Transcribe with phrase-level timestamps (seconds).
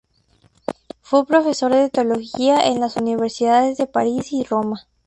[1.03, 4.87] Fue profesor de teología en las universidades de París y Roma.